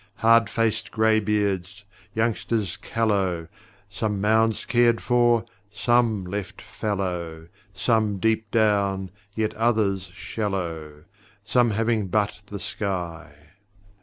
Hard 0.15 0.49
faced 0.49 0.89
greybeards, 0.89 1.83
youngsters 2.15 2.75
caflow; 2.75 3.47
Some 3.87 4.19
mounds 4.19 4.65
cared 4.65 4.99
for, 4.99 5.45
some 5.69 6.25
left 6.25 6.59
fallow; 6.59 7.49
Some 7.71 8.17
deep 8.17 8.49
down, 8.49 9.11
yet 9.35 9.53
others 9.53 10.09
shallow. 10.11 11.03
Some 11.43 11.69
having 11.69 12.07
but 12.07 12.41
the 12.47 12.59
sky. 12.59 13.31